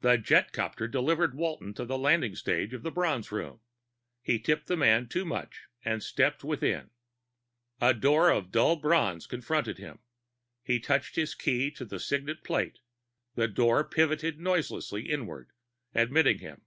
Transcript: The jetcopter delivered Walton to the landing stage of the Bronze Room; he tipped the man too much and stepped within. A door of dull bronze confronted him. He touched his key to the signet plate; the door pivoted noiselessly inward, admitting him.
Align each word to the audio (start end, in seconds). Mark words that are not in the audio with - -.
The 0.00 0.16
jetcopter 0.16 0.90
delivered 0.90 1.34
Walton 1.34 1.74
to 1.74 1.84
the 1.84 1.98
landing 1.98 2.34
stage 2.34 2.72
of 2.72 2.82
the 2.82 2.90
Bronze 2.90 3.30
Room; 3.30 3.60
he 4.22 4.38
tipped 4.38 4.68
the 4.68 4.74
man 4.78 5.06
too 5.06 5.26
much 5.26 5.64
and 5.84 6.02
stepped 6.02 6.42
within. 6.42 6.88
A 7.78 7.92
door 7.92 8.30
of 8.30 8.50
dull 8.50 8.76
bronze 8.76 9.26
confronted 9.26 9.76
him. 9.76 9.98
He 10.62 10.80
touched 10.80 11.16
his 11.16 11.34
key 11.34 11.70
to 11.72 11.84
the 11.84 12.00
signet 12.00 12.42
plate; 12.42 12.78
the 13.34 13.48
door 13.48 13.84
pivoted 13.86 14.40
noiselessly 14.40 15.10
inward, 15.10 15.50
admitting 15.94 16.38
him. 16.38 16.62